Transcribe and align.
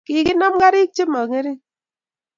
kokinam 0.13 0.53
kariik 0.61 0.91
chemong'ering'. 0.95 1.63